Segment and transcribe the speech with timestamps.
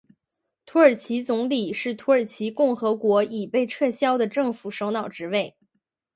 [0.65, 5.55] 土耳其总理是土耳其共和国已被撤销的政府首脑职位。